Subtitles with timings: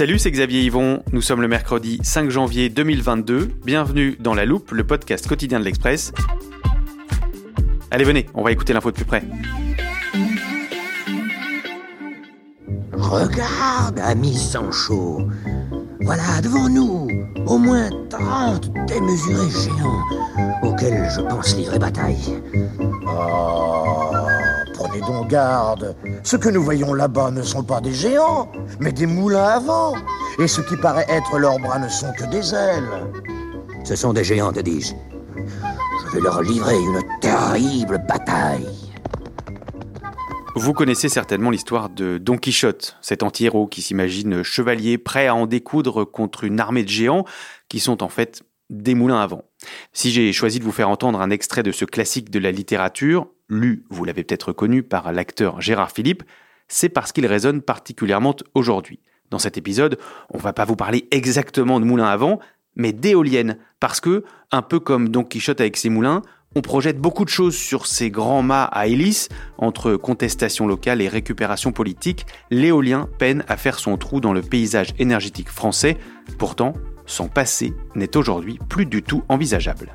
[0.00, 1.02] Salut, c'est Xavier Yvon.
[1.12, 3.50] Nous sommes le mercredi 5 janvier 2022.
[3.66, 6.12] Bienvenue dans La Loupe, le podcast quotidien de l'Express.
[7.90, 9.22] Allez, venez, on va écouter l'info de plus près.
[12.94, 15.20] Regarde, ami Sancho.
[16.00, 17.06] Voilà devant nous
[17.44, 20.02] au moins 30 démesurés géants
[20.62, 22.40] auxquels je pense livrer bataille.
[23.06, 23.79] Oh,
[25.24, 25.96] garde.
[26.22, 29.94] Ce que nous voyons là-bas ne sont pas des géants, mais des moulins à vent.
[30.38, 33.06] Et ce qui paraît être leurs bras ne sont que des ailes.
[33.84, 34.94] Ce sont des géants, te dis-je.
[35.36, 38.66] Je vais leur livrer une terrible bataille.
[40.56, 45.46] Vous connaissez certainement l'histoire de Don Quichotte, cet anti-héros qui s'imagine chevalier prêt à en
[45.46, 47.24] découdre contre une armée de géants
[47.68, 49.44] qui sont en fait des moulins à vent.
[49.92, 53.28] Si j'ai choisi de vous faire entendre un extrait de ce classique de la littérature,
[53.50, 56.22] lu, vous l'avez peut-être reconnu, par l'acteur Gérard Philippe,
[56.68, 59.00] c'est parce qu'il résonne particulièrement aujourd'hui.
[59.30, 59.98] Dans cet épisode,
[60.30, 62.38] on va pas vous parler exactement de moulins à vent,
[62.76, 66.22] mais d'éoliennes, parce que, un peu comme Don Quichotte avec ses moulins,
[66.56, 69.28] on projette beaucoup de choses sur ces grands mâts à hélice,
[69.58, 74.92] entre contestation locale et récupération politique, l'éolien peine à faire son trou dans le paysage
[74.98, 75.96] énergétique français,
[76.38, 76.72] pourtant,
[77.06, 79.92] son passé n'est aujourd'hui plus du tout envisageable.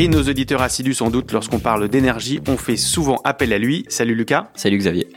[0.00, 3.84] Et nos auditeurs assidus sans doute lorsqu'on parle d'énergie, on fait souvent appel à lui.
[3.88, 4.48] Salut Lucas.
[4.54, 5.08] Salut Xavier.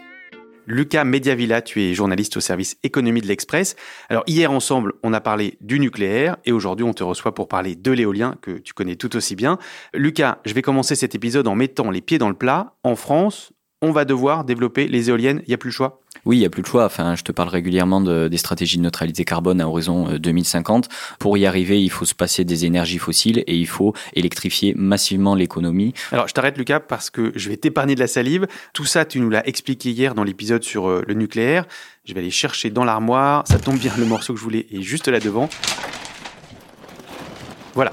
[0.66, 3.75] Lucas Mediavilla, tu es journaliste au service économie de l'Express.
[4.09, 7.75] Alors hier ensemble, on a parlé du nucléaire et aujourd'hui on te reçoit pour parler
[7.75, 9.59] de l'éolien que tu connais tout aussi bien.
[9.94, 12.74] Lucas, je vais commencer cet épisode en mettant les pieds dans le plat.
[12.84, 16.38] En France, on va devoir développer les éoliennes, il n'y a plus le choix Oui,
[16.38, 16.86] il n'y a plus le choix.
[16.86, 20.88] Enfin, je te parle régulièrement de, des stratégies de neutralité carbone à horizon 2050.
[21.18, 25.34] Pour y arriver, il faut se passer des énergies fossiles et il faut électrifier massivement
[25.34, 25.94] l'économie.
[26.12, 28.46] Alors, je t'arrête, Lucas, parce que je vais t'épargner de la salive.
[28.74, 31.66] Tout ça, tu nous l'as expliqué hier dans l'épisode sur euh, le nucléaire.
[32.06, 33.44] Je vais aller chercher dans l'armoire.
[33.48, 35.50] Ça tombe bien, le morceau que je voulais est juste là devant.
[37.74, 37.92] Voilà.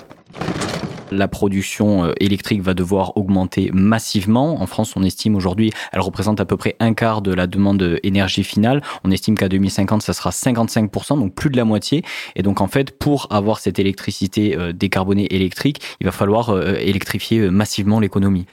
[1.10, 4.60] La production euh, électrique va devoir augmenter massivement.
[4.60, 7.98] En France, on estime aujourd'hui, elle représente à peu près un quart de la demande
[8.02, 8.82] énergie finale.
[9.04, 12.04] On estime qu'à 2050, ça sera 55%, donc plus de la moitié.
[12.36, 16.74] Et donc, en fait, pour avoir cette électricité euh, décarbonée électrique, il va falloir euh,
[16.78, 18.46] électrifier massivement l'économie.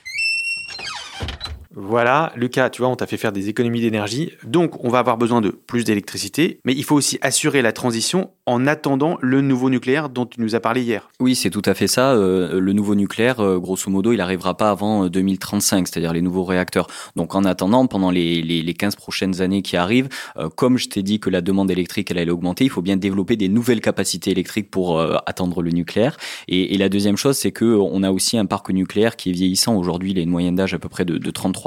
[1.77, 4.31] Voilà, Lucas, tu vois, on t'a fait faire des économies d'énergie.
[4.45, 8.31] Donc, on va avoir besoin de plus d'électricité, mais il faut aussi assurer la transition
[8.45, 11.09] en attendant le nouveau nucléaire dont tu nous as parlé hier.
[11.19, 12.13] Oui, c'est tout à fait ça.
[12.13, 16.45] Euh, le nouveau nucléaire, euh, grosso modo, il n'arrivera pas avant 2035, c'est-à-dire les nouveaux
[16.45, 16.87] réacteurs.
[17.17, 20.07] Donc, en attendant, pendant les, les, les 15 prochaines années qui arrivent,
[20.37, 22.95] euh, comme je t'ai dit que la demande électrique, elle allait augmenter, il faut bien
[22.95, 26.15] développer des nouvelles capacités électriques pour attendre le nucléaire.
[26.47, 29.33] Et, et la deuxième chose, c'est que on a aussi un parc nucléaire qui est
[29.33, 29.75] vieillissant.
[29.75, 31.64] Aujourd'hui, il a une moyenne d'âge à peu près de, de 33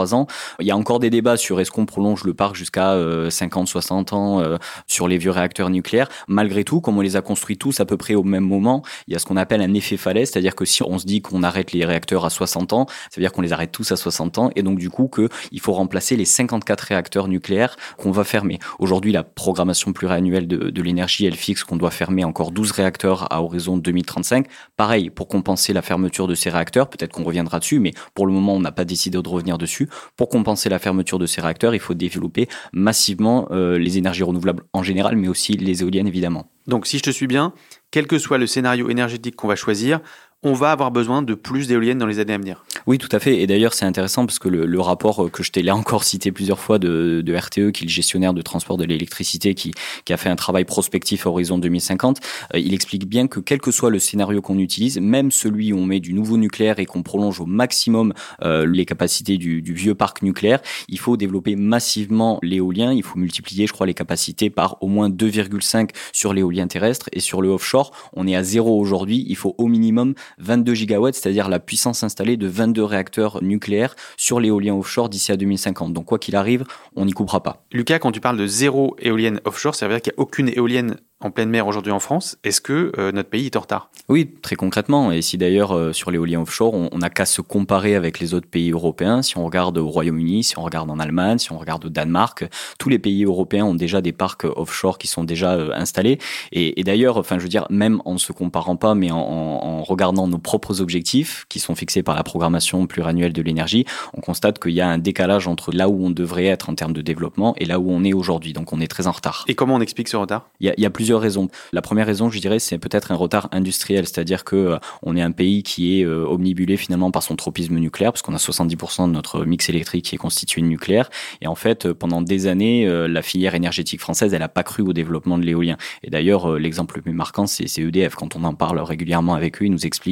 [0.61, 2.97] Il y a encore des débats sur est-ce qu'on prolonge le parc jusqu'à
[3.31, 6.09] 50, 60 ans euh, sur les vieux réacteurs nucléaires.
[6.27, 9.13] Malgré tout, comme on les a construits tous à peu près au même moment, il
[9.13, 11.43] y a ce qu'on appelle un effet falaise, c'est-à-dire que si on se dit qu'on
[11.43, 14.39] arrête les réacteurs à 60 ans, ça veut dire qu'on les arrête tous à 60
[14.39, 18.59] ans, et donc du coup qu'il faut remplacer les 54 réacteurs nucléaires qu'on va fermer.
[18.79, 23.43] Aujourd'hui, la programmation pluriannuelle de l'énergie, elle fixe qu'on doit fermer encore 12 réacteurs à
[23.43, 24.47] horizon 2035.
[24.77, 28.33] Pareil, pour compenser la fermeture de ces réacteurs, peut-être qu'on reviendra dessus, mais pour le
[28.33, 29.88] moment, on n'a pas décidé de revenir dessus.
[30.17, 34.65] Pour compenser la fermeture de ces réacteurs, il faut développer massivement euh, les énergies renouvelables
[34.73, 36.51] en général, mais aussi les éoliennes évidemment.
[36.67, 37.53] Donc si je te suis bien,
[37.91, 40.01] quel que soit le scénario énergétique qu'on va choisir,
[40.45, 42.65] on va avoir besoin de plus d'éoliennes dans les années à venir.
[42.87, 43.41] Oui, tout à fait.
[43.41, 46.61] Et d'ailleurs, c'est intéressant parce que le, rapport que je t'ai là encore cité plusieurs
[46.61, 49.73] fois de, RTE, qui est le gestionnaire de transport de l'électricité, qui,
[50.09, 52.21] a fait un travail prospectif à horizon 2050,
[52.55, 55.79] euh, il explique bien que quel que soit le scénario qu'on utilise, même celui où
[55.79, 59.75] on met du nouveau nucléaire et qu'on prolonge au maximum euh, les capacités du, du,
[59.75, 62.93] vieux parc nucléaire, il faut développer massivement l'éolien.
[62.93, 67.21] Il faut multiplier, je crois, les capacités par au moins 2,5 sur l'éolien terrestre et
[67.21, 67.91] sur le offshore.
[68.15, 69.27] On est à zéro aujourd'hui.
[69.29, 74.41] Il faut au minimum 22 gigawatts, c'est-à-dire la puissance installée de 22 réacteurs nucléaires sur
[74.41, 75.93] l'éolien offshore d'ici à 2050.
[75.93, 76.65] Donc quoi qu'il arrive,
[76.97, 77.65] on n'y coupera pas.
[77.73, 80.49] Lucas, quand tu parles de zéro éolienne offshore, ça veut dire qu'il n'y a aucune
[80.49, 82.39] éolienne en pleine mer aujourd'hui en France.
[82.45, 83.91] Est-ce que euh, notre pays est en retard?
[84.09, 85.11] Oui, très concrètement.
[85.11, 88.49] Et si d'ailleurs euh, sur l'éolien offshore, on n'a qu'à se comparer avec les autres
[88.49, 89.23] pays européens.
[89.23, 92.45] Si on regarde au Royaume-Uni, si on regarde en Allemagne, si on regarde au Danemark,
[92.79, 96.19] tous les pays européens ont déjà des parcs offshore qui sont déjà euh, installés.
[96.53, 99.19] Et, et d'ailleurs, enfin, je veux dire, même en ne se comparant pas, mais en,
[99.19, 103.85] en, regardant nos propres objectifs qui sont fixés par la programmation pluriannuelle de l'énergie,
[104.15, 106.93] on constate qu'il y a un décalage entre là où on devrait être en termes
[106.93, 108.53] de développement et là où on est aujourd'hui.
[108.53, 109.45] Donc, on est très en retard.
[109.49, 110.49] Et comment on explique ce retard?
[110.61, 111.49] Il y, a, il y a plusieurs raisons.
[111.73, 115.23] La première raison, je dirais, c'est peut-être un retard industriel, c'est-à-dire que euh, on est
[115.23, 119.07] un pays qui est euh, omnibulé finalement par son tropisme nucléaire, parce qu'on a 70%
[119.07, 121.11] de notre mix électrique qui est constitué de nucléaire.
[121.41, 124.83] Et en fait, euh, pendant des années, la filière énergétique française, elle n'a pas cru
[124.83, 125.77] au développement de l'éolien.
[126.03, 128.15] Et d'ailleurs, l'exemple le plus marquant, c'est EDF.
[128.15, 130.08] Quand on en parle régulièrement avec eux, ils nous expliquent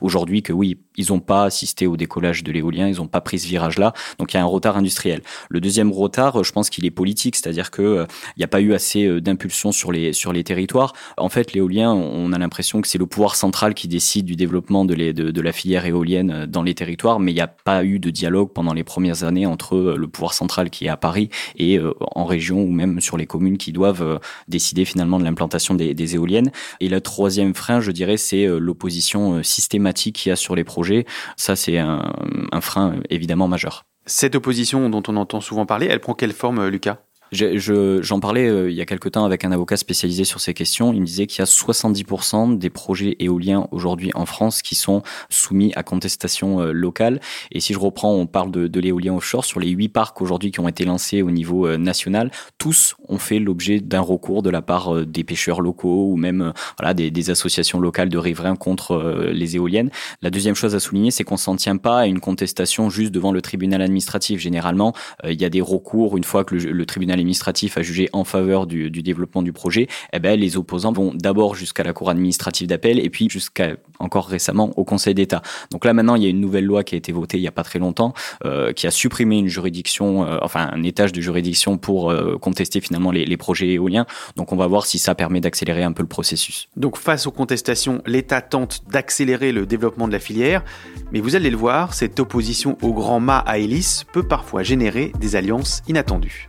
[0.00, 3.38] aujourd'hui que oui, ils n'ont pas assisté au décollage de l'éolien, ils n'ont pas pris
[3.38, 3.92] ce virage-là.
[4.18, 5.22] Donc il y a un retard industriel.
[5.48, 8.06] Le deuxième retard, je pense qu'il est politique, c'est-à-dire que
[8.36, 10.92] il n'y a pas eu assez d'impulsion sur les territoires.
[11.16, 14.84] En fait, l'éolien, on a l'impression que c'est le pouvoir central qui décide du développement
[14.84, 18.10] de, la filière éolienne euh, dans les territoires, mais il n'y a pas eu de
[18.10, 21.78] dialogue pendant les premières années entre euh, le pouvoir central qui est à Paris et
[21.78, 26.14] euh, en région ou même sur les communes qui doivent décider finalement de l'implantation des,
[26.14, 26.50] éoliennes.
[26.80, 31.06] Et le troisième frein, je dirais, c'est l'opposition systématique qu'il y a sur les projets.
[31.36, 32.12] Ça, c'est un,
[32.52, 33.84] un frein évidemment majeur.
[34.06, 36.98] Cette opposition dont on entend souvent parler, elle prend quelle forme, Lucas?
[37.32, 40.92] J'en parlais euh, il y a quelque temps avec un avocat spécialisé sur ces questions.
[40.92, 45.02] Il me disait qu'il y a 70% des projets éoliens aujourd'hui en France qui sont
[45.28, 47.20] soumis à contestation euh, locale.
[47.50, 49.44] Et si je reprends, on parle de, l'éolien offshore.
[49.44, 53.18] Sur les huit parcs aujourd'hui qui ont été lancés au niveau euh, national, tous ont
[53.18, 57.80] fait l'objet d'un recours de la part des pêcheurs locaux ou même voilà, des, associations
[57.80, 59.90] locales de riverains contre les éoliennes.
[60.22, 63.32] La deuxième chose à souligner, c'est qu'on s'en tient pas à une contestation juste devant
[63.32, 64.40] le tribunal administratif.
[64.40, 64.92] Généralement,
[65.24, 68.66] il y a des recours une fois que le tribunal administratif a jugé en faveur
[68.66, 72.98] du, développement du projet, eh ben, les opposants vont d'abord jusqu'à la cour administrative d'appel
[72.98, 75.42] et puis jusqu'à encore récemment au Conseil d'État.
[75.70, 77.48] Donc là maintenant, il y a une nouvelle loi qui a été votée il n'y
[77.48, 78.14] a pas très longtemps,
[78.44, 82.80] euh, qui a supprimé une juridiction, euh, enfin un étage de juridiction pour euh, contester
[82.80, 84.06] finalement les, les, projets éoliens.
[84.36, 86.68] Donc on va voir si ça permet d'accélérer un peu le processus.
[86.76, 90.64] Donc face aux contestations, l'État tente d'accélérer le développement de la filière,
[91.12, 95.12] mais vous allez le voir, cette opposition au grand mât à hélice peut parfois générer
[95.20, 96.48] des alliances inattendues.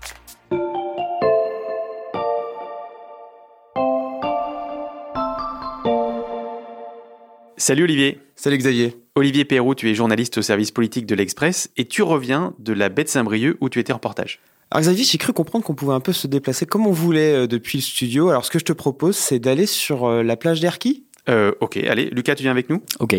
[7.59, 8.19] Salut Olivier.
[8.35, 8.95] Salut Xavier.
[9.15, 12.89] Olivier Perrault, tu es journaliste au service politique de l'Express et tu reviens de la
[12.89, 14.39] baie de Saint-Brieuc où tu étais en reportage.
[14.69, 17.47] Alors Xavier, j'ai cru comprendre qu'on pouvait un peu se déplacer comme on voulait euh,
[17.47, 18.29] depuis le studio.
[18.29, 21.05] Alors ce que je te propose, c'est d'aller sur euh, la plage d'Erquy.
[21.29, 22.83] Euh, ok, allez, Lucas, tu viens avec nous?
[22.99, 23.15] Ok.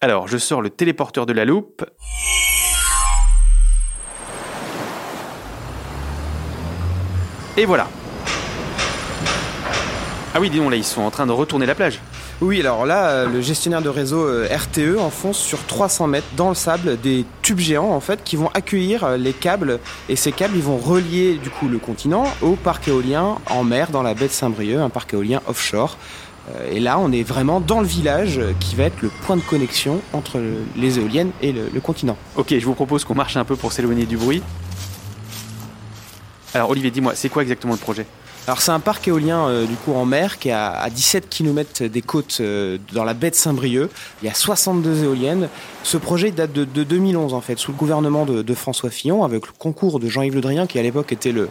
[0.00, 1.84] Alors, je sors le téléporteur de la loupe.
[7.58, 7.90] Et voilà.
[10.34, 12.00] Ah oui, dis donc, là, ils sont en train de retourner la plage.
[12.42, 16.48] Oui, alors là, euh, le gestionnaire de réseau euh, RTE enfonce sur 300 mètres dans
[16.48, 19.78] le sable des tubes géants en fait qui vont accueillir euh, les câbles
[20.08, 23.92] et ces câbles ils vont relier du coup le continent au parc éolien en mer
[23.92, 25.96] dans la baie de Saint-Brieuc, un parc éolien offshore.
[26.72, 30.00] Et là, on est vraiment dans le village qui va être le point de connexion
[30.12, 30.40] entre
[30.76, 32.16] les éoliennes et le, le continent.
[32.34, 34.42] Ok, je vous propose qu'on marche un peu pour s'éloigner du bruit.
[36.52, 38.06] Alors Olivier, dis-moi, c'est quoi exactement le projet?
[38.48, 41.84] Alors c'est un parc éolien euh, du coup en mer qui est à, 17 km
[41.84, 43.88] des côtes euh, dans la baie de Saint-Brieuc.
[44.20, 45.48] Il y a 62 éoliennes.
[45.84, 49.52] Ce projet date de, 2011 en fait, sous le gouvernement de, François Fillon, avec le
[49.58, 51.48] concours de Jean-Yves Le Drian qui à l'époque était le,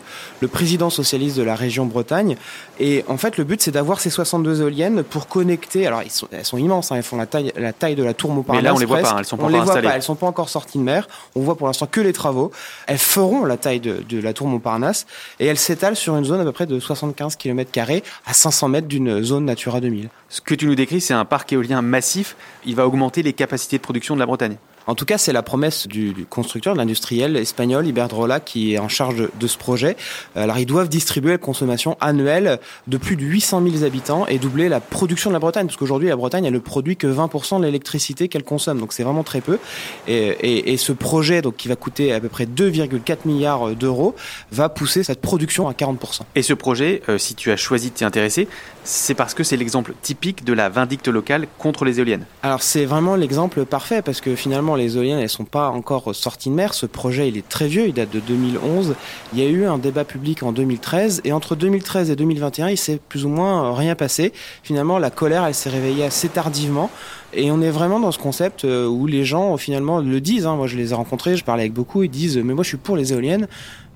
[0.49, 2.35] président socialiste de la région Bretagne.
[2.79, 5.87] Et en fait le but c'est d'avoir ces 62 éoliennes pour connecter.
[5.87, 8.63] Alors elles sont immenses, hein, elles font la taille, la taille de la tour Montparnasse.
[8.63, 10.27] Mais là on les voit pas, elles sont pas on les Pas, elles sont pas
[10.27, 11.07] encore sorties de mer.
[11.35, 12.51] On voit pour l'instant que les travaux.
[12.87, 15.05] Elles feront la taille de, de la tour Montparnasse
[15.39, 17.79] et elles s'étalent sur une zone à peu près de 75 km
[18.25, 20.09] à 500 mètres d'une zone Natura 2000.
[20.29, 22.35] Ce que tu nous décris, c'est un parc éolien massif.
[22.65, 24.57] Il va augmenter les capacités de production de la Bretagne.
[24.87, 28.89] En tout cas, c'est la promesse du, constructeur, de l'industriel espagnol Iberdrola qui est en
[28.89, 29.95] charge de, de, ce projet.
[30.35, 34.69] Alors, ils doivent distribuer la consommation annuelle de plus de 800 000 habitants et doubler
[34.69, 37.65] la production de la Bretagne, parce qu'aujourd'hui, la Bretagne, elle ne produit que 20% de
[37.65, 39.59] l'électricité qu'elle consomme, donc c'est vraiment très peu.
[40.07, 44.15] Et, et, et, ce projet, donc qui va coûter à peu près 2,4 milliards d'euros,
[44.51, 46.21] va pousser cette production à 40%.
[46.35, 48.47] Et ce projet, euh, si tu as choisi de t'y intéresser,
[48.83, 52.25] c'est parce que c'est l'exemple typique de la vindicte locale contre les éoliennes.
[52.43, 56.49] Alors c'est vraiment l'exemple parfait parce que finalement les éoliennes elles sont pas encore sorties
[56.49, 56.73] de mer.
[56.73, 58.95] Ce projet il est très vieux, il date de 2011.
[59.33, 62.77] Il y a eu un débat public en 2013 et entre 2013 et 2021 il
[62.77, 64.33] s'est plus ou moins rien passé.
[64.63, 66.89] Finalement la colère elle s'est réveillée assez tardivement.
[67.33, 70.45] Et on est vraiment dans ce concept où les gens finalement le disent.
[70.45, 70.57] Hein.
[70.57, 72.03] Moi, je les ai rencontrés, je parlais avec beaucoup.
[72.03, 73.47] Ils disent mais moi, je suis pour les éoliennes,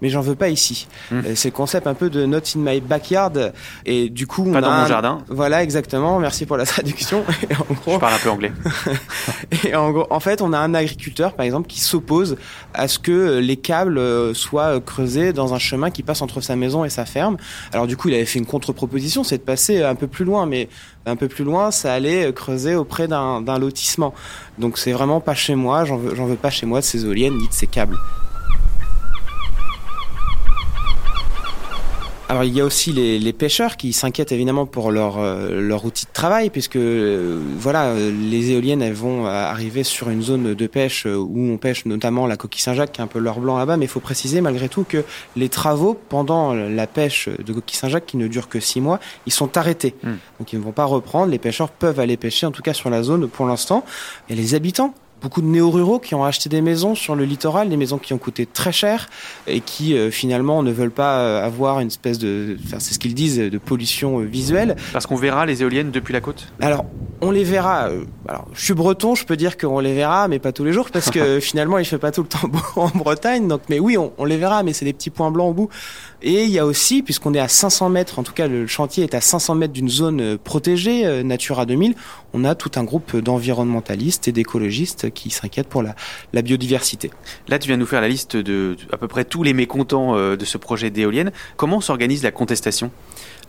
[0.01, 0.87] mais j'en veux pas ici.
[1.11, 1.21] Mmh.
[1.35, 3.53] C'est le concept un peu de not in my backyard.
[3.85, 4.87] Et du coup, pas on dans a mon un...
[4.87, 5.19] jardin.
[5.29, 6.19] Voilà, exactement.
[6.19, 7.23] Merci pour la traduction.
[7.49, 8.51] Et en gros, je parle un peu anglais.
[9.63, 12.37] et en gros, en fait, on a un agriculteur, par exemple, qui s'oppose
[12.73, 16.85] à ce que les câbles soient creusés dans un chemin qui passe entre sa maison
[16.85, 17.37] et sa ferme.
[17.71, 20.45] Alors du coup, il avait fait une contre-proposition, c'est de passer un peu plus loin,
[20.45, 20.69] mais
[21.05, 24.13] un peu plus loin, ça allait creuser auprès d'un lotissement.
[24.57, 27.37] Donc c'est vraiment pas chez moi, j'en veux, veux pas chez moi de ces éoliennes
[27.37, 27.97] ni de ces câbles.
[32.27, 35.85] Alors il y a aussi les, les pêcheurs qui s'inquiètent évidemment pour leur euh, leur
[35.85, 40.67] outil de travail puisque euh, voilà les éoliennes elles vont arriver sur une zone de
[40.67, 43.77] pêche où on pêche notamment la coquille Saint-Jacques qui est un peu l'heure blanc là-bas
[43.77, 45.03] mais il faut préciser malgré tout que
[45.35, 49.33] les travaux pendant la pêche de coquille Saint-Jacques qui ne dure que six mois ils
[49.33, 50.09] sont arrêtés Hmm.
[50.09, 50.17] mmh.
[50.39, 52.89] donc ils ne vont pas reprendre les pêcheurs peuvent aller pêcher en tout cas sur
[52.89, 53.85] la zone pour l'instant
[54.29, 57.77] et les habitants beaucoup de néo-ruraux qui ont acheté des maisons sur le littoral, des
[57.77, 59.07] maisons qui ont coûté très cher
[59.47, 62.99] et qui euh, finalement ne veulent pas euh, avoir une espèce de, enfin c'est ce
[62.99, 64.75] qu'ils disent, de pollution euh, visuelle.
[64.93, 66.47] Parce qu'on verra les éoliennes depuis la côte?
[66.59, 66.85] Alors,
[67.21, 67.89] on les verra.
[68.27, 70.89] Alors, je suis breton, je peux dire qu'on les verra, mais pas tous les jours
[70.91, 73.47] parce que finalement il fait pas tout le temps beau en Bretagne.
[73.47, 75.69] Donc, mais oui, on, on les verra, mais c'est des petits points blancs au bout.
[76.21, 79.03] Et il y a aussi, puisqu'on est à 500 mètres, en tout cas le chantier
[79.03, 81.95] est à 500 mètres d'une zone protégée, Natura 2000,
[82.33, 85.95] on a tout un groupe d'environnementalistes et d'écologistes qui s'inquiètent pour la,
[86.33, 87.11] la, biodiversité.
[87.47, 90.45] Là, tu viens nous faire la liste de à peu près tous les mécontents de
[90.45, 91.31] ce projet d'éolienne.
[91.55, 92.91] Comment s'organise la contestation?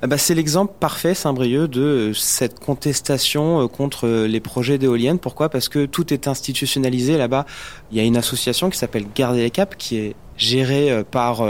[0.03, 5.19] Bah, c'est l'exemple parfait, Saint-Brieuc, de cette contestation contre les projets d'éoliennes.
[5.19, 5.49] Pourquoi?
[5.49, 7.47] Parce que tout est institutionnalisé là-bas.
[7.91, 11.43] Il y a une association qui s'appelle Garder les Caps, qui est gérée par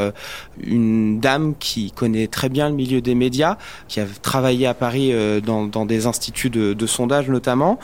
[0.63, 3.57] une dame qui connaît très bien le milieu des médias,
[3.89, 5.13] qui a travaillé à Paris
[5.45, 7.79] dans, dans des instituts de, sondage notamment.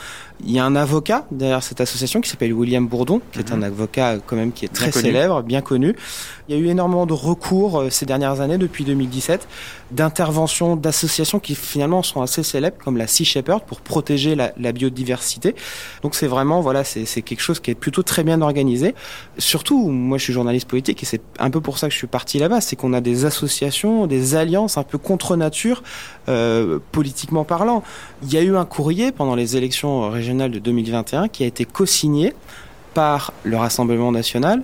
[0.45, 3.63] Il y a un avocat derrière cette association qui s'appelle William Bourdon, qui est un
[3.63, 5.47] avocat quand même qui est très bien célèbre, connu.
[5.47, 5.97] bien connu.
[6.49, 9.47] Il y a eu énormément de recours ces dernières années, depuis 2017,
[9.93, 14.73] d'interventions d'associations qui finalement sont assez célèbres, comme la Sea Shepherd, pour protéger la, la
[14.73, 15.55] biodiversité.
[16.03, 18.97] Donc c'est vraiment, voilà, c'est quelque chose qui est plutôt très bien organisé.
[19.39, 22.09] Surtout, moi je suis journaliste politique et c'est un peu pour ça que je suis
[22.09, 25.85] parti là-bas, c'est qu'on a des associations, des alliances un peu contre nature,
[26.29, 27.85] euh, politiquement parlant.
[28.25, 31.65] Il y a eu un courrier pendant les élections régionales de 2021 qui a été
[31.65, 32.35] co-signé
[32.95, 34.63] par le Rassemblement national,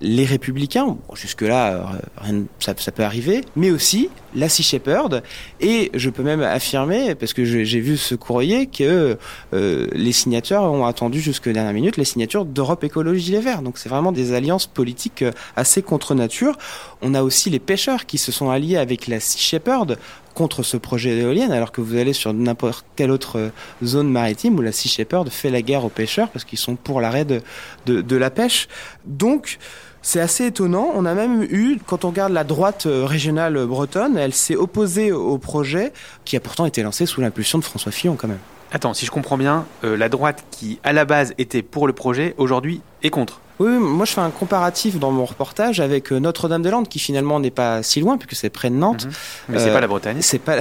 [0.00, 5.22] les Républicains, jusque-là, rien, ça, peut arriver, mais aussi la Sea Shepherd.
[5.60, 9.18] Et je peux même affirmer, parce que j'ai vu ce courrier, que
[9.54, 13.62] euh, les signatures ont attendu jusqu'à la dernière minute les signatures d'Europe Écologie Les Verts.
[13.62, 15.24] Donc c'est vraiment des alliances politiques
[15.56, 16.56] assez contre nature.
[17.02, 19.98] On a aussi les pêcheurs qui se sont alliés avec la Sea Shepherd
[20.38, 23.50] contre ce projet d'éolienne, alors que vous allez sur n'importe quelle autre
[23.82, 27.00] zone maritime où la Sea Shepherd fait la guerre aux pêcheurs parce qu'ils sont pour
[27.00, 27.42] l'arrêt de,
[27.86, 28.68] de, la pêche.
[29.04, 29.58] Donc,
[30.00, 30.92] c'est assez étonnant.
[30.94, 35.38] On a même eu, quand on regarde la droite régionale bretonne, elle s'est opposée au
[35.38, 35.92] projet
[36.24, 38.38] qui a pourtant été lancé sous l'impulsion de François Fillon quand même.
[38.70, 41.94] Attends, si je comprends bien, euh, la droite qui à la base était pour le
[41.94, 43.40] projet, aujourd'hui est contre.
[43.58, 47.82] Oui, moi je fais un comparatif dans mon reportage avec Notre-Dame-des-Landes qui finalement n'est pas
[47.82, 49.06] si loin puisque c'est près de Nantes.
[49.06, 49.10] Mmh.
[49.48, 50.18] Mais euh, c'est pas la Bretagne.
[50.20, 50.58] C'est pas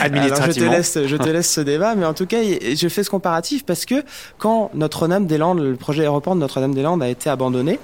[0.00, 0.70] administrativement.
[0.72, 3.02] Alors, je te laisse, je te laisse ce débat, mais en tout cas, je fais
[3.02, 4.04] ce comparatif parce que
[4.38, 7.78] quand Notre-Dame-des-Landes, le projet aéroport de Notre-Dame-des-Landes a été abandonné,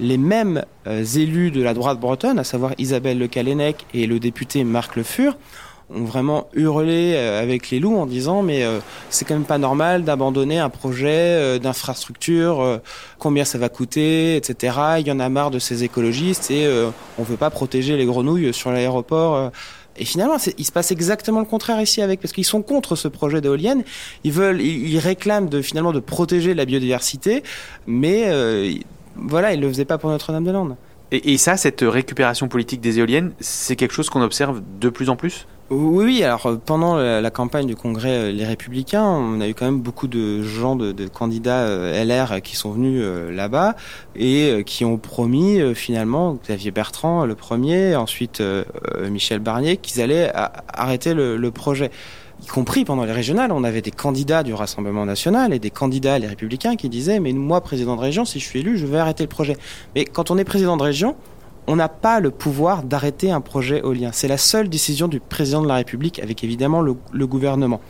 [0.00, 4.18] les mêmes euh, élus de la droite bretonne, à savoir Isabelle Le Calennec et le
[4.20, 5.36] député Marc Le Fur,
[5.90, 8.78] ont vraiment hurlé euh, avec les loups en disant mais euh,
[9.10, 12.80] c'est quand même pas normal d'abandonner un projet euh, d'infrastructure,
[13.18, 14.76] combien ça va coûter, etc.
[14.98, 16.68] Il y en a marre de ces écologistes et
[17.18, 19.50] on veut pas protéger les grenouilles sur l'aéroport.
[19.96, 23.08] Et finalement, il se passe exactement le contraire ici avec, parce qu'ils sont contre ce
[23.08, 23.82] projet d'éolienne.
[24.24, 27.42] Ils veulent, ils, réclament finalement de protéger la biodiversité,
[27.86, 28.30] mais
[29.16, 30.76] voilà, ils le faisaient pas pour Notre-Dame-des-Landes.
[31.10, 35.16] Et, ça, cette récupération politique des éoliennes, c'est quelque chose qu'on observe de plus en
[35.16, 35.46] plus?
[35.70, 39.66] Oui, alors euh, pendant la, campagne du Congrès euh, Les Républicains, on a eu quand
[39.66, 43.76] même beaucoup de gens, de, candidats euh, LR qui sont venus là-bas
[44.16, 48.42] et qui ont promis finalement, Xavier Bertrand le premier, ensuite
[49.10, 50.32] Michel Barnier, qu'ils allaient
[50.72, 51.90] arrêter le, projet
[52.42, 56.18] y compris pendant les régionales, on avait des candidats du Rassemblement national et des candidats
[56.18, 58.98] les républicains qui disaient mais moi président de région si je suis élu je vais
[58.98, 59.56] arrêter le projet.
[59.94, 61.16] Mais quand on est président de région,
[61.68, 64.10] on n'a pas le pouvoir d'arrêter un projet éolien.
[64.12, 67.82] C'est la seule décision du président de la République avec évidemment le, gouvernement.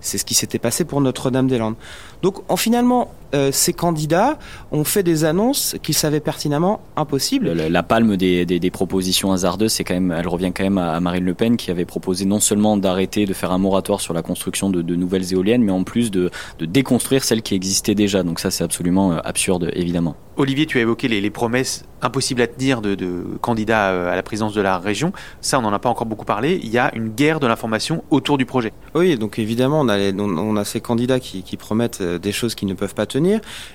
[0.00, 1.76] C'est ce qui s'était passé pour Notre-Dame-des-Landes.
[2.22, 4.38] Donc, en finalement, euh, ces candidats
[4.72, 7.52] ont fait des annonces qu'ils savaient pertinemment impossibles.
[7.52, 11.34] La, palme des, propositions hasardeuses, c'est quand même, elle revient quand même à, Marine Le
[11.34, 14.94] Pen qui avait proposé non seulement d'arrêter de faire un moratoire sur la construction de,
[14.94, 18.22] nouvelles éoliennes, mais en plus de, déconstruire celles qui existaient déjà.
[18.22, 20.16] Donc ça, c'est absolument euh, absurde, évidemment.
[20.40, 22.96] Olivier, tu as évoqué les, promesses impossibles à tenir de,
[23.42, 25.12] candidats euh, à la présidence de la région.
[25.42, 26.58] Ça, on n'en a pas encore beaucoup parlé.
[26.62, 28.72] Il y a une guerre de l'information autour du projet.
[28.94, 32.64] Oui, donc évidemment, on a, on a ces candidats qui, promettent euh, des choses qui
[32.64, 33.19] ne peuvent pas tenir.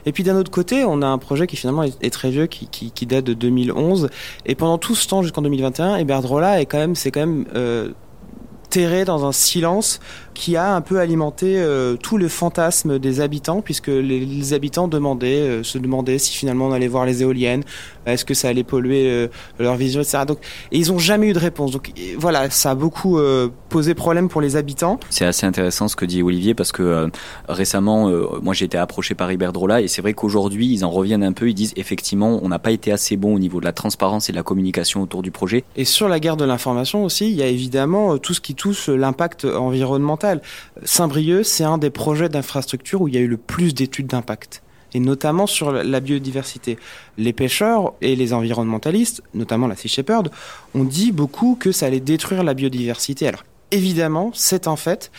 [0.06, 3.06] Et puis d'un autre côté, on a un projet qui finalement est, très vieux, qui,
[3.06, 4.10] date de 2011.
[4.46, 7.92] Et pendant tout ce temps, jusqu'en 2021, Iberdrola est quand même, c'est quand même euh,
[8.70, 10.00] terré dans un silence
[10.36, 15.40] qui a un peu alimenté euh, tout le fantasme des habitants, puisque les, habitants demandaient,
[15.40, 17.64] euh, se demandaient si finalement on allait voir les éoliennes,
[18.06, 19.28] est-ce que ça allait polluer euh,
[19.58, 20.26] leur vision, etc.
[20.28, 20.40] Donc,
[20.72, 21.72] et ils n'ont jamais eu de réponse.
[21.72, 23.18] Donc voilà, ça a beaucoup
[23.70, 25.00] posé problème pour les habitants.
[25.10, 27.10] C'est assez intéressant ce que dit Olivier, parce que
[27.48, 28.12] récemment,
[28.42, 31.50] moi j'ai été approché par Iberdrola, et c'est vrai qu'aujourd'hui, ils en reviennent un peu,
[31.50, 34.34] ils disent effectivement, on n'a pas été assez bon au niveau de la transparence et
[34.34, 35.64] de la communication autour du projet.
[35.78, 38.90] Et sur la guerre de l'information aussi, il y a évidemment tout ce qui touche
[38.90, 40.25] l'impact environnemental
[40.84, 44.62] Saint-Brieuc, c'est un des projets d'infrastructure où il y a eu le plus d'études d'impact
[44.96, 46.78] et notamment sur la biodiversité.
[47.18, 50.32] Les pêcheurs et les environnementalistes, notamment la Sea Shepherd,
[50.74, 53.28] ont dit beaucoup que ça allait détruire la biodiversité.
[53.28, 55.12] Alors évidemment, c'est un fait.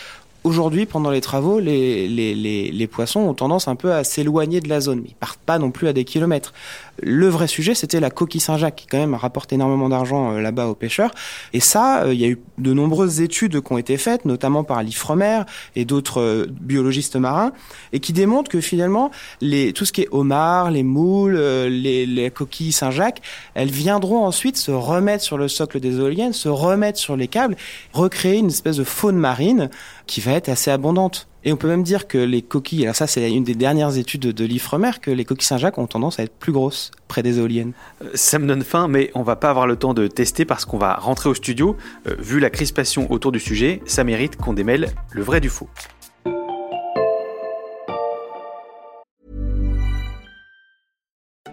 [0.44, 4.80] Aujourd'hui, pendant les travaux, les, les, poissons ont tendance un peu à s'éloigner de la
[4.80, 6.54] zone, mais ils partent pas non plus à des kilomètres.
[7.02, 10.66] Le vrai sujet, c'était la coquille Saint-Jacques, qui quand même rapporte énormément d'argent euh, là-bas
[10.66, 11.10] aux pêcheurs.
[11.52, 14.64] Et ça, euh, il y a eu de nombreuses études qui ont été faites, notamment
[14.64, 15.42] par l'IFREMER
[15.74, 17.52] et d'autres euh, biologistes marins,
[17.92, 19.10] et qui démontrent que finalement,
[19.40, 23.20] les, tout ce qui est homard, les moules, les, les coquilles Saint-Jacques,
[23.54, 27.56] elles viendront ensuite se remettre sur le socle des éoliennes, se remettre sur les câbles,
[27.92, 29.70] recréer une espèce de faune marine
[30.06, 31.28] qui va être assez abondante.
[31.44, 34.22] Et on peut même dire que les coquilles, alors ça c'est une des dernières études
[34.22, 37.72] de l'IFREMER, que les coquilles Saint-Jacques ont tendance à être plus grosses près des éoliennes.
[38.02, 40.64] Euh, ça me donne faim, mais on va pas avoir le temps de tester parce
[40.64, 41.76] qu'on va rentrer au studio.
[42.08, 45.68] Euh, vu la crispation autour du sujet, ça mérite qu'on démêle le vrai du faux.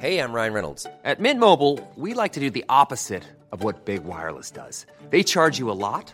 [0.01, 0.85] Hey, I'm Ryan Reynolds.
[1.05, 4.85] At Mint Mobile, we like to do the opposite of what Big Wireless does.
[5.11, 6.13] They charge you a lot.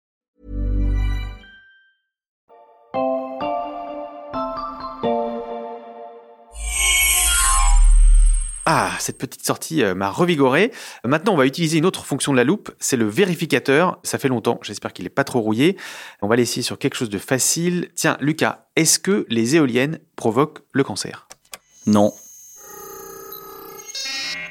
[8.73, 10.71] Ah, cette petite sortie euh, m'a revigoré.
[11.03, 13.99] Maintenant, on va utiliser une autre fonction de la loupe, c'est le vérificateur.
[14.03, 15.75] Ça fait longtemps, j'espère qu'il n'est pas trop rouillé.
[16.21, 17.89] On va l'essayer sur quelque chose de facile.
[17.95, 21.27] Tiens, Lucas, est-ce que les éoliennes provoquent le cancer?
[21.85, 22.13] Non,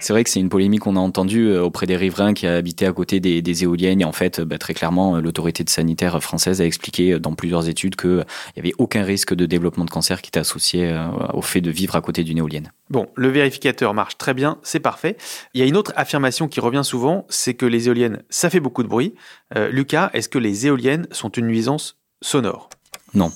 [0.00, 2.86] c'est vrai que c'est une polémique qu'on a entendue euh, auprès des riverains qui habitaient
[2.86, 4.00] à côté des, éoliennes.
[4.00, 7.68] Et en fait, bah, très clairement, euh, l'autorité sanitaire française a expliqué euh, dans plusieurs
[7.68, 8.24] études qu'il
[8.56, 10.96] n'y avait aucun risque de développement de cancer qui était associé
[11.34, 12.72] au fait de vivre à côté d'une éolienne.
[12.88, 15.16] Bon, le vérificateur marche très bien, c'est parfait.
[15.54, 18.60] Il y a une autre affirmation qui revient souvent, c'est que les éoliennes, ça fait
[18.60, 19.14] beaucoup de bruit.
[19.70, 22.70] Lucas, est-ce que les éoliennes sont une nuisance sonore?
[23.14, 23.30] Non.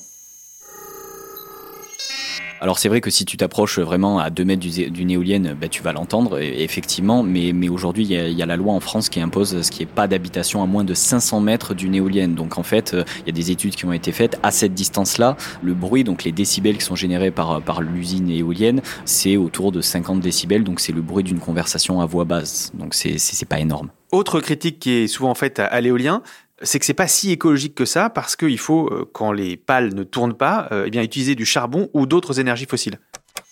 [2.61, 5.83] Alors c'est vrai que si tu t'approches vraiment à 2 mètres d'une éolienne, bah, tu
[5.83, 9.63] vas l'entendre, effectivement, mais, mais aujourd'hui, il y, a la loi en France qui impose
[9.63, 12.35] ce qui n'est pas d'habitation à moins de 500 mètres d'une éolienne.
[12.35, 14.39] Donc en fait, euh, il y a des études qui ont été faites.
[14.43, 18.81] À cette distance-là, le bruit, donc les décibels qui sont générés par, par l'usine éolienne,
[19.05, 22.73] c'est autour de 50 décibels, donc c'est le bruit d'une conversation à voix basse.
[22.75, 23.91] Donc c'est pas énorme.
[24.13, 26.23] Autre critique qui est souvent faite à l'éolien,
[26.63, 29.95] c'est que c'est pas si écologique que ça parce qu'il faut, euh, quand les pales
[29.95, 32.99] ne tournent pas, euh, eh bien utiliser du charbon ou d'autres énergies fossiles.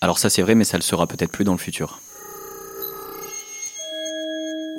[0.01, 1.99] Alors ça c'est vrai, mais ça le sera peut-être plus dans le futur.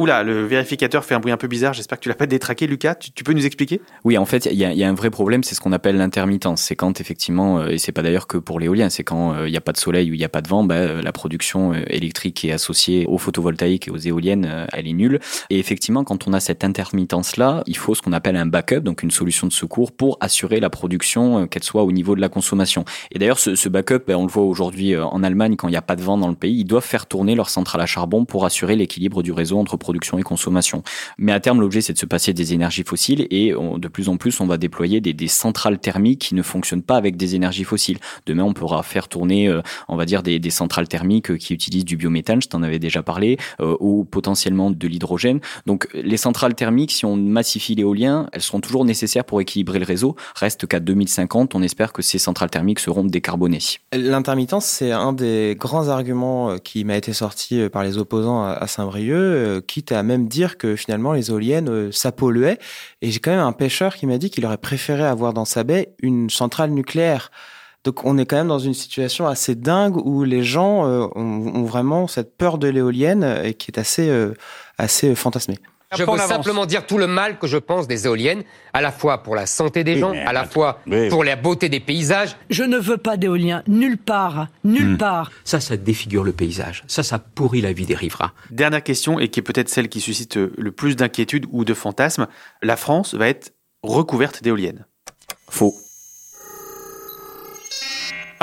[0.01, 1.73] Oula, le vérificateur fait un bruit un peu bizarre.
[1.73, 2.97] J'espère que tu l'as pas détraqué, Lucas.
[2.97, 3.81] Tu, peux nous expliquer?
[4.03, 6.63] Oui, en fait, il y, a- un vrai problème, c'est ce qu'on appelle l'intermittence.
[6.63, 9.53] C'est quand effectivement, euh, et c'est pas d'ailleurs que pour l'éolien, c'est quand euh, il
[9.53, 11.13] n'y a pas de soleil ou il n'y a pas de vent, bah, euh, la
[11.13, 15.21] production électrique est associée au photovoltaïque et aux éoliennes, elle est nulle.
[15.49, 19.05] Et effectivement, quand on a cette intermittence-là, il faut ce qu'on appelle un backup, donc
[19.05, 22.85] une solution de secours pour assurer la production, qu'elle soit au niveau de la consommation.
[23.13, 25.83] Et d'ailleurs, ce, backup, ben, on le voit aujourd'hui en Allemagne, quand il n'y a
[25.83, 28.45] pas de vent dans le pays, ils doivent faire tourner leur centrale à charbon pour
[28.45, 30.83] assurer l'équilibre du réseau entre production et consommation.
[31.19, 34.17] Mais à terme, l'objet, c'est de se passer des énergies fossiles et de plus en
[34.17, 37.99] plus, on va déployer des, centrales thermiques qui ne fonctionnent pas avec des énergies fossiles.
[38.25, 41.85] Demain, on pourra faire tourner, euh, on va dire, des, centrales thermiques euh, qui utilisent
[41.85, 45.41] du biométhane, je t'en avais déjà parlé, euh, ou potentiellement de l'hydrogène.
[45.67, 49.85] Donc, les centrales thermiques, si on massifie l'éolien, elles seront toujours nécessaires pour équilibrer le
[49.85, 50.17] réseau.
[50.35, 53.59] Reste qu'à 2050, on espère que ces centrales thermiques seront décarbonées.
[53.93, 59.63] L'intermittence, c'est un des grands arguments qui m'a été sorti par les opposants à Saint-Brieuc,
[59.75, 62.59] quitte à même dire que finalement les éoliennes, euh, ça polluait.
[63.03, 65.65] Et j'ai quand même un pêcheur qui m'a dit qu'il aurait préféré avoir dans sa
[65.65, 67.31] baie une centrale nucléaire.
[67.85, 71.65] Donc on est quand même dans une situation assez dingue où les gens euh, ont,
[71.65, 74.33] vraiment cette peur de l'éolienne euh, et qui est assez, euh,
[74.79, 75.15] assez euh,
[75.97, 79.23] Je veux simplement dire tout le mal que je pense des éoliennes, à la fois
[79.23, 80.81] pour la santé des gens, à la fois
[81.11, 82.37] pour la beauté des paysages.
[82.51, 84.99] Je ne veux pas d'éolien nulle part, nulle Hmm.
[84.99, 85.31] part.
[85.45, 86.85] Ça, ça défigure le paysage.
[86.87, 88.33] Ça, ça pourrit la vie des riverains.
[88.51, 92.27] Dernière question, et qui est peut-être celle qui suscite le plus d'inquiétude ou de fantasmes.
[92.63, 93.53] La France va être
[93.83, 94.87] recouverte d'éoliennes.
[95.49, 95.75] Faux.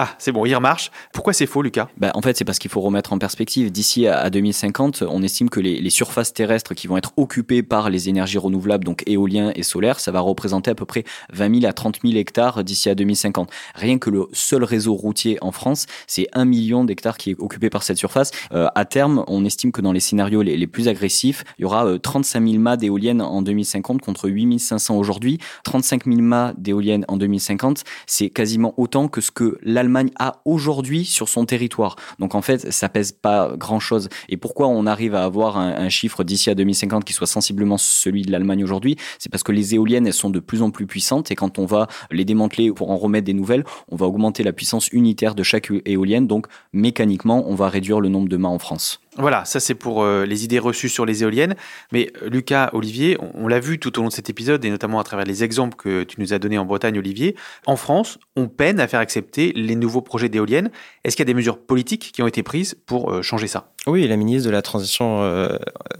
[0.03, 0.89] Ah, c'est bon, il remarche.
[1.13, 1.87] Pourquoi c'est faux, Lucas?
[1.95, 3.71] Ben, en fait, c'est parce qu'il faut remettre en perspective.
[3.71, 7.91] D'ici à à 2050, on estime que les, surfaces terrestres qui vont être occupées par
[7.91, 11.69] les énergies renouvelables, donc éolien et solaire, ça va représenter à peu près 20 000
[11.69, 13.51] à 30 000 hectares d'ici à 2050.
[13.75, 17.69] Rien que le seul réseau routier en France, c'est 1 million d'hectares qui est occupé
[17.69, 18.31] par cette surface.
[18.53, 21.65] Euh, à terme, on estime que dans les scénarios les, les plus agressifs, il y
[21.65, 25.37] aura euh, 35 000 mâts d'éoliennes en 2050 contre 8 500 aujourd'hui.
[25.63, 31.05] 35 000 mâts d'éoliennes en 2050, c'est quasiment autant que ce que l'Allemagne a aujourd'hui
[31.05, 31.95] sur son territoire.
[32.19, 34.09] Donc en fait, ça pèse pas grand-chose.
[34.29, 37.77] Et pourquoi on arrive à avoir un, un chiffre d'ici à 2050 qui soit sensiblement
[37.77, 38.97] celui de l'Allemagne aujourd'hui?
[39.19, 41.65] C'est parce que les éoliennes, elles sont de plus en plus puissantes et quand on
[41.65, 45.43] va les démanteler pour en remettre des nouvelles, on va augmenter la puissance unitaire de
[45.43, 46.27] chaque éolienne.
[46.27, 48.99] Donc mécaniquement, on va réduire le nombre de mâts en France.
[49.17, 51.55] Voilà, ça c'est pour euh, les idées reçues sur les éoliennes.
[51.91, 55.01] Mais euh, Lucas, Olivier, on, l'a vu tout au long de cet épisode et notamment
[55.01, 57.35] à travers les exemples que tu nous as donnés en Bretagne, Olivier.
[57.65, 60.71] En France, on peine à faire accepter les nouveaux projets d'éoliennes.
[61.03, 63.73] Est-ce qu'il y a des mesures politiques qui ont été prises pour euh, changer ça?
[63.85, 65.49] Oui, la ministre de la Transition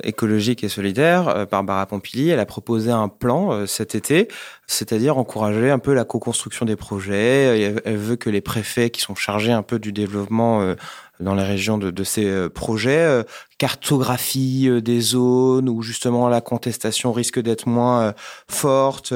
[0.04, 4.28] écologique et solidaire, Barbara Pompili, elle a proposé un plan cet été,
[4.68, 7.60] c'est-à-dire encourager un peu la co-construction des projets.
[7.60, 10.76] Et Elle, veut que les préfets qui sont chargés un peu du développement
[11.22, 13.24] dans les régions de, ces euh, projets, euh,
[13.58, 18.14] cartographie euh, des zones où justement la contestation risque d'être moins
[18.50, 19.14] forte.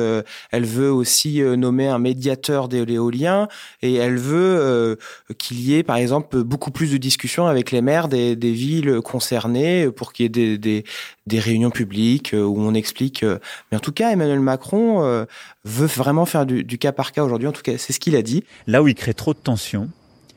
[0.52, 3.48] Elle veut aussi nommer un médiateur de l'éolien
[3.82, 4.98] et elle veut
[5.38, 9.02] qu'il y ait par exemple beaucoup plus de discussions avec les maires des, des villes
[9.02, 10.84] concernées pour qu'il y ait des, des,
[11.26, 13.24] des réunions publiques où on explique.
[13.72, 15.26] Mais en tout cas, Emmanuel Macron
[15.64, 17.48] veut vraiment faire du, du cas par cas aujourd'hui.
[17.48, 18.44] En tout cas, c'est ce qu'il a dit.
[18.68, 19.90] Là où il crée trop de tensions,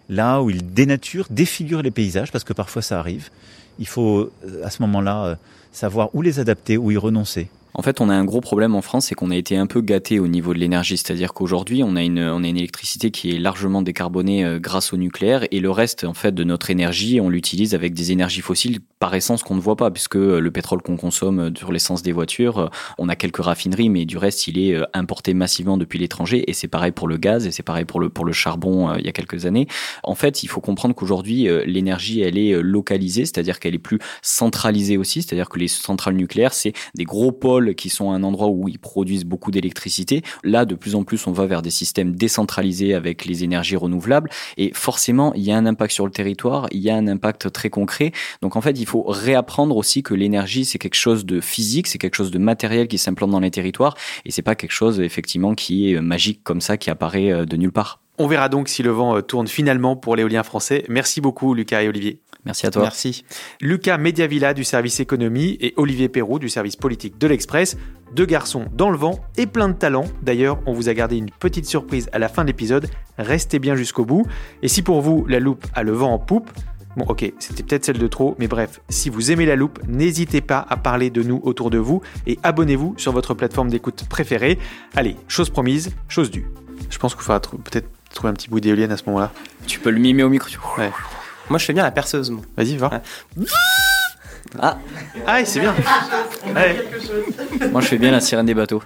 [0.09, 3.31] là où il dénature, défigure les paysages, parce que parfois ça arrive,
[3.79, 5.35] il faut euh, à ce moment-là euh,
[5.73, 7.49] savoir où les adapter, où y renoncer.
[7.75, 9.81] En fait, on a un gros problème en France, c'est qu'on a été un peu
[9.81, 10.97] gâté au niveau de l'énergie.
[10.97, 14.93] C'est-à-dire qu'aujourd'hui, on a une, on a une électricité qui est largement décarbonée euh, grâce
[14.93, 18.41] au nucléaire, et le reste, en fait, de notre énergie, on l'utilise avec des énergies
[18.41, 21.71] fossiles par essence qu'on ne voit pas, puisque euh, le pétrole qu'on consomme euh, sur
[21.71, 25.99] l'essence des voitures, on a quelques raffineries, mais du reste, il est importé massivement depuis
[25.99, 28.95] l'étranger, et c'est pareil pour le gaz, et c'est pareil pour le, pour le charbon
[28.95, 29.67] il y a quelques années.
[30.03, 34.97] En fait, il faut comprendre qu'aujourd'hui, l'énergie, elle est localisée, c'est-à-dire qu'elle est plus centralisée
[34.97, 38.69] aussi, c'est-à-dire que les centrales nucléaires, c'est des gros pôles qui sont un endroit où
[38.69, 40.23] ils produisent beaucoup d'électricité.
[40.45, 44.31] Là, de plus en plus, on va vers des systèmes décentralisés avec les énergies renouvelables,
[44.57, 47.53] et forcément, il y a un impact sur le territoire, il y a un impact
[47.53, 48.13] très concret.
[48.43, 51.99] Donc en fait, il faut réapprendre aussi que l'énergie, c'est quelque chose de physique, c'est
[51.99, 55.55] quelque chose de matériel qui s'implante dans les territoires, et c'est pas quelque chose effectivement
[55.55, 58.01] qui est euh, magique comme ça, qui apparaît euh, de nulle part.
[58.19, 60.85] On verra donc si le vent euh, tourne finalement pour l'éolien français.
[60.89, 62.21] Merci beaucoup, Lucas et Olivier.
[62.49, 62.83] Merci à toi.
[62.83, 63.25] Merci.
[63.61, 67.77] Lucas Mediavilla du service économie et Olivier Perrault du service politique de l'Express.
[68.15, 70.07] Deux garçons dans le vent et plein de talent.
[70.23, 72.89] D'ailleurs, on vous a gardé une petite surprise à la fin de l'épisode.
[73.19, 74.25] Restez bien jusqu'au bout.
[74.63, 76.51] Et si pour vous, la loupe a le vent en poupe,
[76.97, 80.41] Bon, ok, c'était peut-être celle de trop, mais bref, si vous aimez la loupe, n'hésitez
[80.41, 84.59] pas à parler de nous autour de vous et abonnez-vous sur votre plateforme d'écoute préférée.
[84.97, 86.47] Allez, chose promise, chose due.
[86.91, 89.31] Je pense qu'il faudra tr- peut-être trouver un petit bout d'éolienne à ce moment-là.
[89.69, 90.49] Tu peux le mimer au micro.
[90.79, 90.91] Ouais.
[91.51, 92.31] Moi, je fais bien la perceuse.
[92.31, 92.43] moi.
[92.57, 93.03] Vas-y, va.
[94.61, 94.79] Ah,
[95.27, 95.75] Ah, c'est bien.
[96.55, 96.85] Ouais.
[97.71, 98.83] moi je fais bien la sirène des bateaux.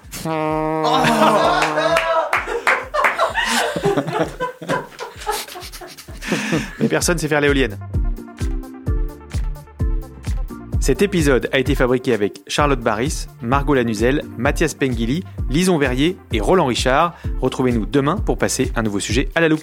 [6.81, 7.79] Mais personne sait faire l'éolienne.
[10.81, 16.41] Cet épisode a été fabriqué avec Charlotte Barris, Margot Lanuzel, Mathias Pengili, Lison Verrier et
[16.41, 17.15] Roland Richard.
[17.41, 19.63] Retrouvez-nous demain pour passer un nouveau sujet à la loupe.